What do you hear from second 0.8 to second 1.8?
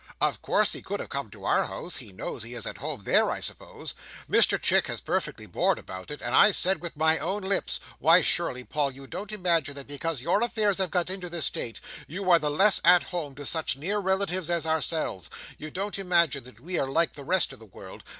could have come to our